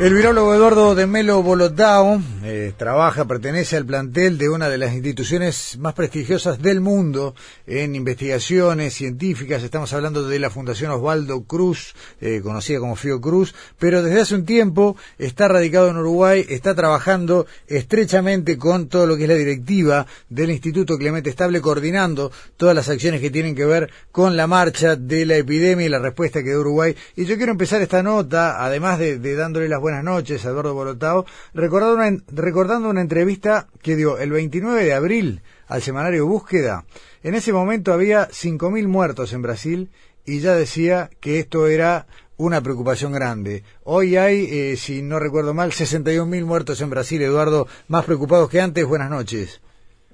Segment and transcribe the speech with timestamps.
[0.00, 4.92] El virólogo Eduardo de Melo Bolotao eh, trabaja, pertenece al plantel de una de las
[4.92, 7.34] instituciones más prestigiosas del mundo
[7.66, 9.62] en investigaciones científicas.
[9.62, 14.44] Estamos hablando de la Fundación Osvaldo Cruz, eh, conocida como Cruz, pero desde hace un
[14.44, 20.06] tiempo está radicado en Uruguay, está trabajando estrechamente con todo lo que es la directiva
[20.28, 24.96] del Instituto Clemente Estable, coordinando todas las acciones que tienen que ver con la marcha
[24.96, 26.96] de la epidemia y la respuesta que da Uruguay.
[27.14, 31.96] Y yo quiero empezar esta nota, además de, dándole las buenas noches Eduardo Bolotao, recordando
[31.96, 36.84] una, recordando una entrevista que dio el 29 de abril al semanario Búsqueda.
[37.22, 39.90] En ese momento había 5.000 muertos en Brasil
[40.24, 42.06] y ya decía que esto era
[42.38, 43.62] una preocupación grande.
[43.82, 47.20] Hoy hay, eh, si no recuerdo mal, 61.000 muertos en Brasil.
[47.20, 48.86] Eduardo, más preocupados que antes.
[48.86, 49.60] Buenas noches.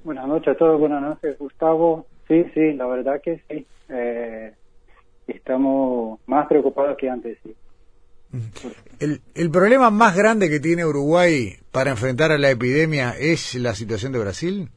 [0.02, 0.80] Buenas noches a todos.
[0.80, 2.06] Buenas noches, Gustavo.
[2.26, 3.64] Sí, sí, la verdad que sí.
[3.88, 4.52] Eh,
[5.28, 7.54] estamos más preocupados que antes, sí.
[9.00, 13.74] El, el problema más grande que tiene Uruguay para enfrentar a la epidemia es la
[13.74, 14.68] situación de Brasil.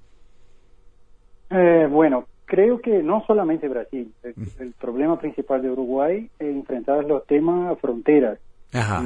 [1.50, 4.12] Eh, bueno, creo que no solamente Brasil.
[4.24, 8.40] El, problema principal de Uruguay es enfrentar los temas fronteras.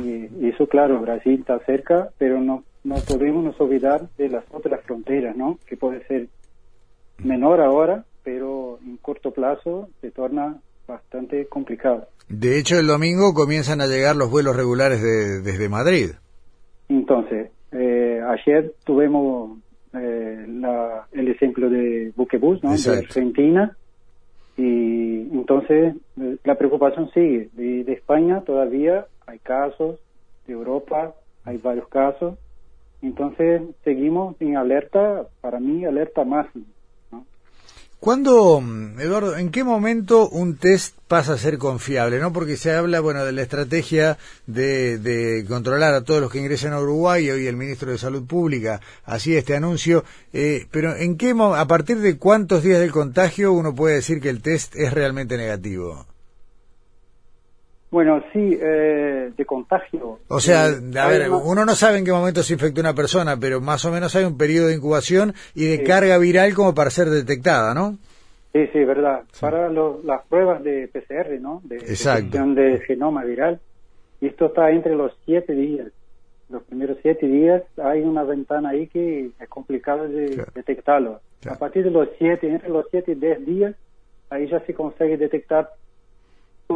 [0.01, 4.81] Y, eso, claro, Brasil está cerca, pero no, no podemos nos olvidar de las otras
[4.81, 5.59] fronteras, ¿no?
[5.65, 6.27] Que puede ser
[7.17, 12.07] menor ahora, pero en corto plazo se torna bastante complicado.
[12.29, 16.11] De hecho, el domingo comienzan a llegar los vuelos regulares desde Madrid.
[16.89, 19.59] Entonces, eh, ayer tuvimos
[19.93, 20.45] eh,
[21.11, 22.75] el ejemplo de Buquebus, ¿no?
[22.75, 23.75] De Argentina.
[24.57, 27.49] Y entonces eh, la preocupación sigue.
[27.53, 29.99] De, de, España todavía hay casos,
[30.47, 31.13] de Europa
[31.45, 32.37] hay varios casos.
[33.01, 36.65] Entonces seguimos en alerta, para mí alerta máxima.
[37.99, 38.63] ¿Cuándo,
[38.99, 42.19] Eduardo, en qué momento un test pasa a ser confiable?
[42.19, 42.31] ¿no?
[42.31, 46.79] Porque se habla, bueno, de la estrategia de, controlar a todos los que ingresan a
[46.79, 51.67] Uruguay, hoy el ministro de Salud Pública hacía este anuncio, eh, pero ¿en qué, a
[51.67, 56.05] partir de cuántos días del contagio uno puede decir que el test es realmente negativo?
[57.89, 60.19] Bueno, sí, eh, de contagio.
[60.27, 63.37] O sea, eh, a ver, uno no sabe en qué momento se infectó una persona,
[63.39, 66.89] pero más o menos hay un periodo de incubación y de carga viral como para
[66.89, 67.97] ser detectada, ¿no?
[68.51, 69.21] Sí, sí, verdad.
[69.39, 71.61] Para las pruebas de PCR, ¿no?
[71.63, 73.59] De detección de genoma viral.
[74.19, 75.87] Y esto está entre los siete días.
[76.49, 81.21] Los primeros siete días hay una ventana ahí que es complicado de detectarlo.
[81.49, 83.75] A partir de los siete, entre los siete y diez días,
[84.29, 85.69] ahí ya se consigue detectar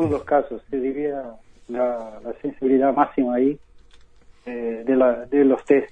[0.01, 1.23] todos los casos, se diría
[1.67, 3.57] la, sensibilidad máxima ahí
[4.45, 5.89] eh, de, la, de los test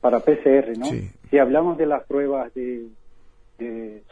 [0.00, 0.86] para PCR, ¿no?
[1.30, 2.86] Si hablamos de las pruebas de,
[3.58, 4.02] de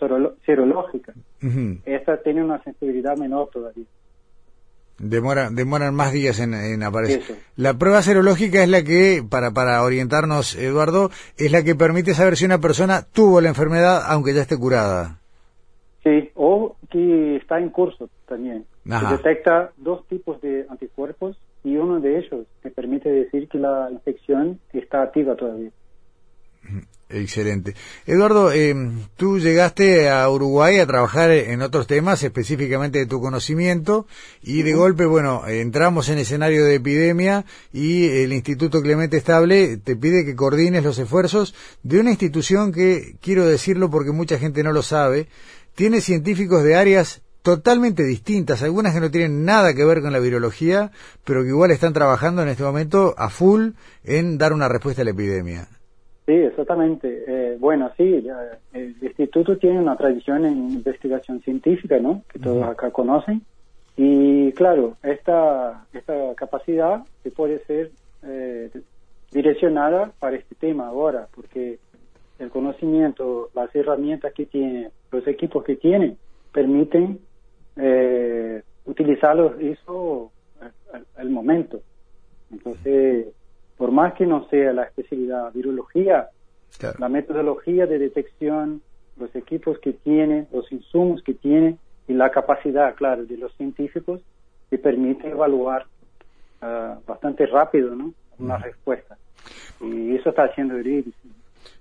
[0.45, 1.17] serológicas,
[1.85, 3.87] esta tiene una sensibilidad menor todavía.
[4.99, 7.23] Demora, demoran más días en, en aparecer.
[7.55, 12.37] La prueba serológica es la que, para, para orientarnos, Eduardo, es la que permite saber
[12.37, 15.21] si una persona tuvo la enfermedad aunque ya esté curada.
[16.03, 18.65] Sí, o que está en curso también.
[18.85, 24.61] detecta dos tipos de anticuerpos y uno de ellos te permite decir que la infección
[24.73, 25.71] está activa todavía.
[27.11, 27.75] Excelente.
[28.05, 28.75] Eduardo, eh,
[29.17, 34.07] tú llegaste a Uruguay a trabajar en otros temas, específicamente de tu conocimiento,
[34.43, 39.97] y de golpe, bueno, entramos en escenario de epidemia y el Instituto Clemente Estable te
[39.97, 44.73] pide que coordines los esfuerzos de una institución que, quiero decirlo porque mucha gente no
[44.73, 45.29] lo sabe,
[45.79, 50.19] tiene científicos de áreas totalmente distintas, algunas que no tienen nada que ver con la
[50.19, 50.91] virología,
[51.25, 53.69] pero que igual están trabajando en este momento a full
[54.03, 55.69] en dar una respuesta a la epidemia.
[56.27, 57.23] Sí, exactamente.
[57.29, 58.27] Eh, bueno, sí,
[58.73, 62.25] el instituto tiene una tradición en investigación científica, ¿no?
[62.29, 63.43] Que todos acá conocen.
[63.97, 67.93] Y claro, esta, esta capacidad se puede ser
[68.25, 68.69] eh,
[69.31, 71.78] direccionada para este tema ahora, porque
[72.49, 76.17] el conocimiento, las herramientas que tiene, los equipos que tiene,
[76.53, 77.21] permiten
[77.77, 80.33] eh, utilizarlos eso
[81.17, 81.81] al, momento.
[82.51, 83.27] Entonces,
[83.77, 86.29] por más que no sea la especialidad virología,
[86.99, 88.81] la metodología de detección,
[89.19, 91.77] los equipos que tiene, los insumos que tiene,
[92.09, 94.23] y la capacidad, claro, de los científicos
[94.71, 95.87] que permite evaluar
[96.63, 98.15] ah, bastante rápido ¿no?
[98.39, 99.19] una respuesta.
[99.83, 101.13] Y eso está haciendo el.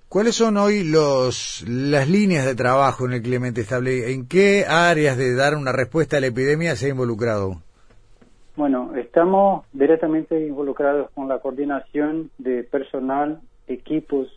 [0.10, 4.14] ¿Cuáles son hoy los, las líneas de trabajo en el Clemente Estable?
[4.14, 7.62] ¿En qué áreas de dar una respuesta a la epidemia se ha involucrado?
[8.56, 14.30] Bueno, estamos directamente involucrados con la coordinación de personal, equipos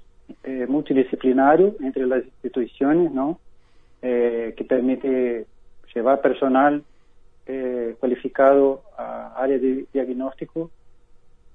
[0.43, 3.39] eh, multidisciplinarios entre las instituciones, ¿no?
[4.03, 5.47] Eh, que permite
[5.95, 6.83] llevar personal
[7.47, 10.69] eh, cualificado a áreas de diagnóstico,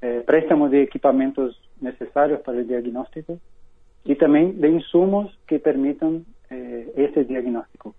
[0.02, 3.40] eh, préstamos de equipamientos necesarios para el diagnóstico
[4.06, 7.96] y también de insumos que permitan eh, este diagnóstico.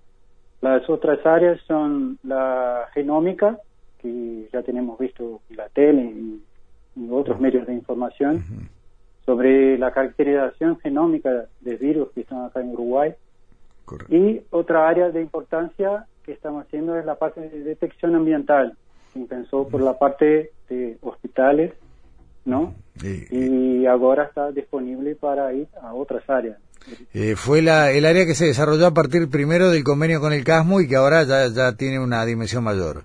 [0.62, 3.58] Las otras áreas son la genómica,
[4.00, 6.42] que ya tenemos visto en la tele y
[6.96, 8.44] en otros medios de información,
[9.26, 13.12] sobre la caracterización genómica de virus que están acá en Uruguay.
[14.08, 18.76] Y otra área de importancia que estamos haciendo es la parte de detección ambiental,
[19.12, 21.72] que empezó por la parte de hospitales,
[22.46, 22.74] ¿no?
[23.30, 26.58] y ahora está disponible para ir a otras áreas.
[27.12, 30.44] Eh, fue la, el área que se desarrolló a partir primero del convenio con el
[30.44, 33.04] CASMO y que ahora ya, ya tiene una dimensión mayor.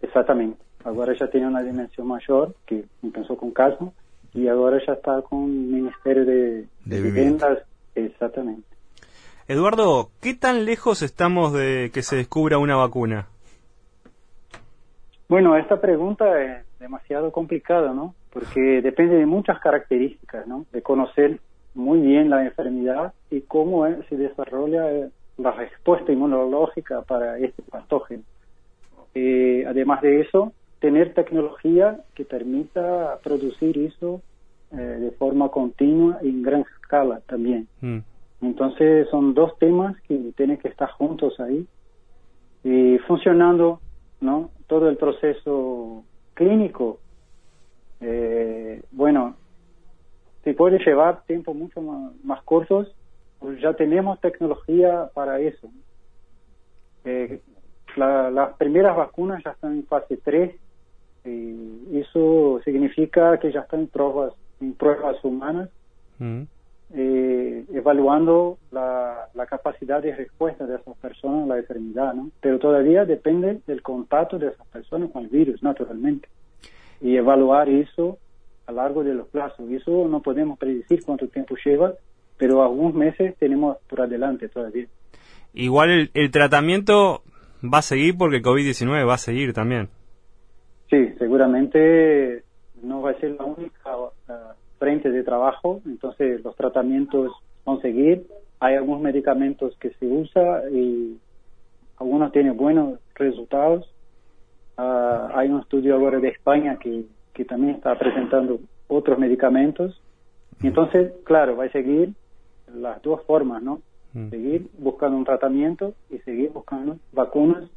[0.00, 3.92] Exactamente, ahora ya tiene una dimensión mayor que empezó con CASMO
[4.34, 7.58] y ahora ya está con el Ministerio de, de Viviendas.
[7.94, 8.66] Exactamente.
[9.46, 13.28] Eduardo, ¿qué tan lejos estamos de que se descubra una vacuna?
[15.28, 18.14] Bueno, esta pregunta es demasiado complicada, ¿no?
[18.32, 20.66] Porque depende de muchas características, ¿no?
[20.72, 21.40] De conocer
[21.74, 28.22] muy bien la enfermedad y cómo se desarrolla eh, la respuesta inmunológica para este patógeno.
[29.14, 34.20] Eh, además de eso, tener tecnología que permita producir eso
[34.72, 37.68] eh, de forma continua y en gran escala también.
[37.80, 37.98] Mm.
[38.42, 41.66] Entonces son dos temas que tienen que estar juntos ahí
[42.62, 43.80] y funcionando,
[44.20, 44.50] ¿no?
[44.66, 46.04] Todo el proceso
[46.38, 47.00] clínico,
[48.00, 49.36] eh, bueno,
[50.44, 52.94] se puede llevar tiempo mucho más, cortos,
[53.40, 55.68] pues ya tenemos tecnología para eso.
[57.04, 57.40] Eh,
[57.96, 60.54] las primeras vacunas ya están en fase 3
[61.24, 65.68] y eso significa que ya están en pruebas, en pruebas humanas.
[66.18, 66.44] Mm
[66.94, 72.30] eh, evaluando la, capacidad de respuesta de esas personas a la enfermedad, ¿no?
[72.40, 76.28] Pero todavía depende del contacto de esas personas con el virus, naturalmente.
[77.00, 78.18] Y evaluar eso
[78.66, 79.70] a lo largo de los plazos.
[79.70, 81.94] Eso no podemos predecir cuánto tiempo lleva,
[82.36, 84.86] pero algunos meses tenemos por adelante todavía.
[85.54, 87.22] Igual el, el tratamiento
[87.64, 89.88] va a seguir porque el COVID-19 va a seguir también.
[90.90, 92.44] Sí, seguramente
[92.82, 93.96] no va a ser la única
[94.78, 97.32] frente de trabajo, entonces los tratamientos
[97.64, 98.26] van a seguir.
[98.60, 101.18] Hay algunos medicamentos que se usan y
[101.98, 103.92] algunos tienen buenos resultados.
[104.76, 107.04] Ah, hay un estudio ahora de España que,
[107.34, 110.00] que también está presentando otros medicamentos.
[110.62, 112.14] Entonces, claro, va a seguir
[112.74, 113.80] las dos formas, ¿no?
[114.30, 117.70] Seguir buscando un tratamiento y seguir buscando vacunas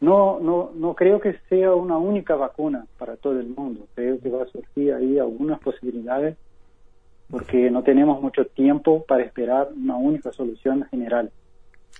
[0.00, 3.86] no, no, no creo que sea una única vacuna para todo el mundo.
[3.94, 6.36] Creo que va a surgir ahí algunas posibilidades
[7.30, 11.30] porque no tenemos mucho tiempo para esperar una única solución general.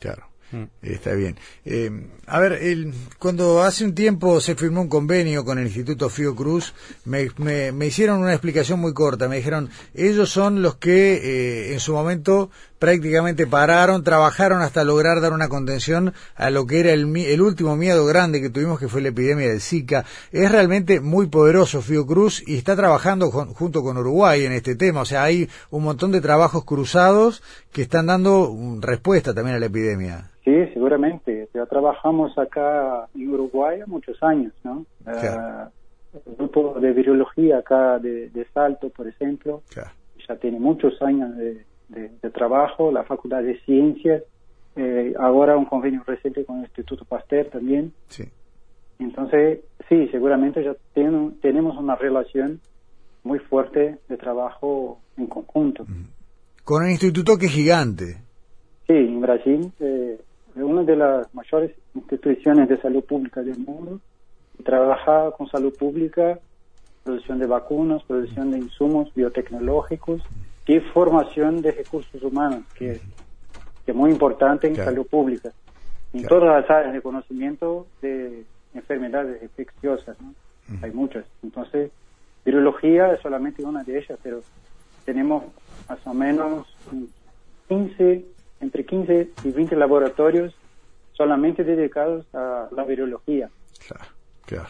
[0.00, 0.24] Claro.
[0.50, 0.64] Mm.
[0.80, 1.36] Está bien.
[1.64, 1.90] Eh,
[2.26, 6.74] a ver, el, cuando hace un tiempo se firmó un convenio con el Instituto Fiocruz,
[7.04, 9.28] me, me, me hicieron una explicación muy corta.
[9.28, 15.20] Me dijeron, ellos son los que eh, en su momento prácticamente pararon, trabajaron hasta lograr
[15.20, 18.88] dar una contención a lo que era el, el último miedo grande que tuvimos, que
[18.88, 20.04] fue la epidemia del Zika.
[20.32, 25.02] Es realmente muy poderoso Fiocruz y está trabajando junto con Uruguay en este tema.
[25.02, 27.42] O sea, hay un montón de trabajos cruzados
[27.72, 30.30] que están dando respuesta también a la epidemia.
[30.44, 31.48] Sí, seguramente.
[31.52, 34.86] Ya trabajamos acá en Uruguay muchos años, ¿no?
[35.06, 35.68] Ah,
[36.26, 39.62] el grupo de virología acá de, Salto, por ejemplo,
[40.26, 41.64] ya tiene muchos años de,
[42.34, 44.22] trabajo, la Facultad de Ciencias,
[44.76, 47.92] eh, ahora un convenio reciente con el Instituto Pasteur también.
[48.08, 48.24] Sí.
[48.98, 52.60] Entonces, sí, seguramente ya tenemos una relación
[53.24, 55.86] muy fuerte de trabajo en conjunto.
[56.64, 58.18] Con el instituto que es gigante.
[58.86, 60.18] Sí, en Brasil eh,
[60.56, 64.00] una de las mayores instituciones de salud pública del mundo.
[64.64, 66.38] Trabaja con salud pública,
[67.04, 70.22] producción de vacunas, producción de insumos biotecnológicos
[70.68, 73.00] y formación de recursos humanos, que,
[73.86, 75.50] es muy importante en salud pública.
[76.12, 78.44] En todas las áreas de conocimiento de
[78.74, 80.16] enfermedades infecciosas,
[80.82, 81.24] hay muchas.
[81.42, 81.90] Entonces,
[82.44, 84.42] virología es solamente una de ellas, pero
[85.06, 85.44] tenemos
[85.88, 86.66] más o menos
[87.68, 88.26] 15
[88.60, 90.54] entre 15 y 20 laboratorios
[91.14, 93.48] solamente dedicados a la virología.
[93.86, 94.10] Claro,
[94.44, 94.68] claro.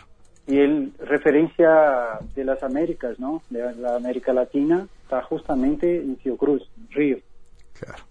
[0.49, 3.43] Y el referencia de las Américas, ¿no?
[3.51, 7.19] De la América Latina, está justamente en Fiocruz, Río.
[7.79, 8.09] Claro.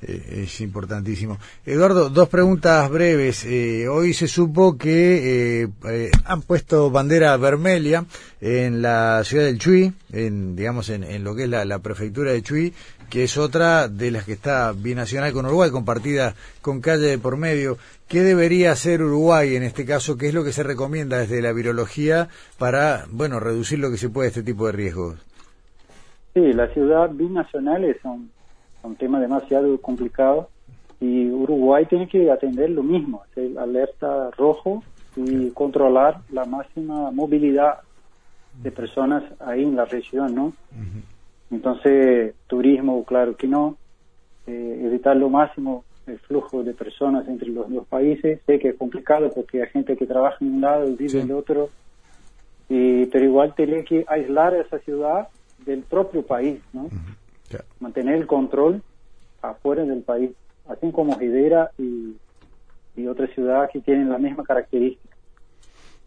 [0.00, 1.38] Eh, es importantísimo.
[1.66, 3.44] Eduardo, dos preguntas breves.
[3.44, 8.04] Eh, hoy se supo que eh, han puesto bandera vermelha
[8.40, 12.72] en la ciudad del Chuy, en, digamos en, lo que es la, prefectura de Chuy,
[13.10, 17.36] que es otra de las que está binacional con Uruguay, compartida con calle de por
[17.36, 17.78] medio.
[18.08, 20.16] ¿Qué debería hacer Uruguay en este caso?
[20.16, 24.08] ¿Qué es lo que se recomienda desde la virología para, bueno, reducir lo que se
[24.08, 25.26] puede este tipo de riesgos?
[26.32, 28.30] Sí, las ciudades binacionales son
[28.82, 30.48] un tema demasiado complicado
[31.00, 34.82] y Uruguay tiene que atender lo mismo, el alerta rojo
[35.14, 37.80] y controlar la máxima movilidad
[38.62, 40.54] de personas ahí en la región, ¿no?
[41.50, 43.76] Entonces, turismo, claro que no,
[44.46, 48.40] eh, evitar lo máximo el flujo de personas entre los dos países.
[48.46, 51.30] Sé que es complicado porque hay gente que trabaja en un lado y vive en
[51.30, 51.70] el otro,
[52.68, 55.28] y, pero igual tiene que aislar a esa ciudad
[55.64, 56.88] del propio país, ¿no?
[57.80, 58.82] mantener el control
[59.40, 60.30] afuera del país,
[60.68, 62.16] así como Hidera y,
[62.96, 65.07] y otras ciudades que tienen la misma característica.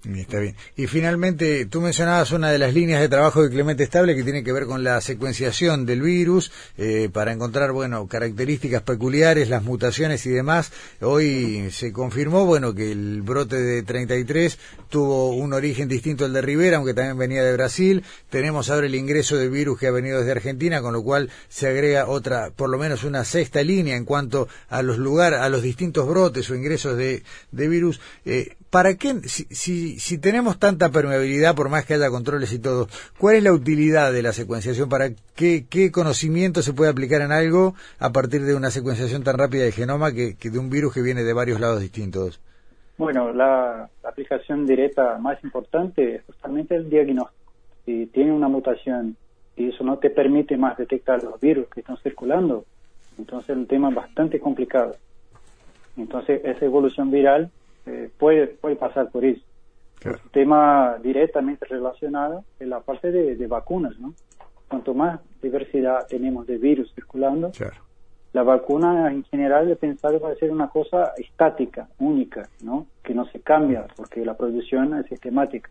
[0.04, 0.56] Está bien.
[0.76, 4.44] Y finalmente, tú mencionabas una de las líneas de trabajo de Clemente Estable que tiene
[4.44, 10.26] que ver con la secuenciación del virus eh, para encontrar, bueno, características peculiares, las mutaciones
[10.26, 10.72] y demás.
[11.02, 14.58] Hoy se confirmó, bueno, que el brote de 33
[14.90, 18.04] tuvo un origen distinto al de Rivera, aunque también venía de Brasil.
[18.32, 21.68] Tenemos ahora el ingreso del virus que ha venido desde Argentina, con lo cual se
[21.68, 25.62] agrega otra, por lo menos una sexta línea en cuanto a los lugares, a los
[25.62, 28.02] distintos brotes o ingresos de, virus.
[28.26, 32.88] Eh, ¿Para qué, si si, tenemos tanta permeabilidad, por más que haya controles y todo,
[33.18, 34.88] ¿cuál es la utilidad de la secuenciación?
[34.88, 39.38] ¿Para qué, qué conocimiento se puede aplicar en algo a partir de una secuenciación tan
[39.38, 42.40] rápida de genoma que, de un virus que viene de varios lados distintos?
[42.98, 47.52] Bueno, la, aplicación directa más importante es justamente el diagnóstico.
[47.86, 49.18] Si tiene una mutación
[49.58, 52.64] y eso no te permite más detectar los virus que están circulando,
[53.18, 54.96] entonces es un tema bastante complicado.
[55.98, 57.52] Entonces esa evolución viral
[57.86, 59.42] eh, puede, puede pasar por eso.
[60.04, 64.16] Un tema directamente relacionado en la parte de, vacunas, ¿no?
[64.68, 67.52] Cuanto más diversidad tenemos de virus circulando,
[68.34, 72.88] la vacuna en general es pensada para ser una cosa estática, única, ¿no?
[73.04, 75.70] Que no se cambia porque la producción es sistemática.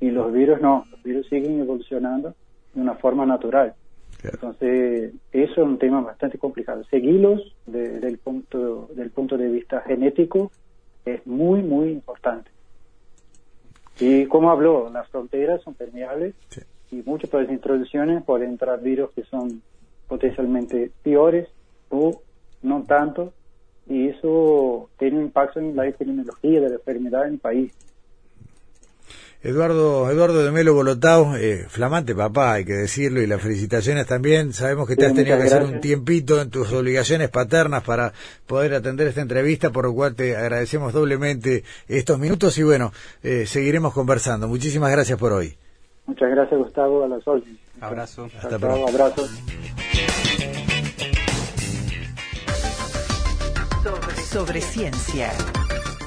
[0.00, 2.34] Y los virus no, los virus siguen evolucionando
[2.74, 3.74] de una forma natural.
[4.22, 6.82] Entonces, eso es un tema bastante complicado.
[6.84, 10.50] Seguirlos del, punto, del punto de vista genético
[11.04, 12.50] es muy, muy importante.
[14.00, 16.34] Y como habló, las fronteras son permeables
[16.90, 19.62] y muchas de las introducciones pueden entrar virus que son
[20.08, 21.48] potencialmente peores
[21.90, 22.20] o
[22.62, 23.32] no tanto
[23.86, 27.72] y eso tiene un impacto en la epidemiología de la enfermedad en el país.
[29.44, 34.54] Eduardo, Eduardo de Melo Bolotao, eh, flamante papá, hay que decirlo, y las felicitaciones también.
[34.54, 38.14] Sabemos que te has tenido que hacer un tiempito en tus obligaciones paternas para
[38.46, 42.90] poder atender esta entrevista, por lo cual te agradecemos doblemente estos minutos y bueno,
[43.22, 44.48] eh, seguiremos conversando.
[44.48, 45.54] Muchísimas gracias por hoy.
[46.06, 47.60] Muchas gracias, Gustavo, a las órdenes.
[47.82, 48.30] Abrazo.
[48.38, 48.88] Hasta pronto.
[48.88, 49.28] Abrazo.
[54.34, 55.30] sobre ciencia.